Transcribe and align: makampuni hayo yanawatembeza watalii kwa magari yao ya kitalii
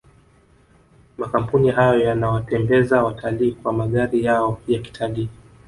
makampuni 1.17 1.71
hayo 1.71 1.99
yanawatembeza 1.99 3.03
watalii 3.03 3.51
kwa 3.51 3.73
magari 3.73 4.23
yao 4.25 4.61
ya 4.67 4.79
kitalii 4.79 5.29